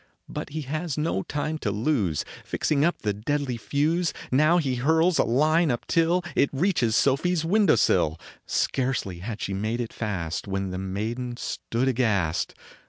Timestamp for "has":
0.61-0.97